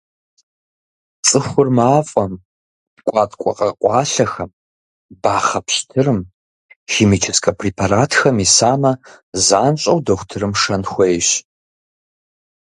Цӏыхур 1.25 1.67
мафӏэм, 1.75 2.33
ткӏуаткӏуэ 2.95 3.51
къэкъуалъэхэм, 3.57 4.51
бахъэ 5.21 5.59
пщтырым, 5.65 6.19
химическэ 6.91 7.51
препаратхэм 7.59 8.37
исамэ, 8.45 8.91
занщӏэу 9.45 9.99
дохутырым 10.05 10.53
шэн 10.61 10.83
хуейщ. 10.91 11.29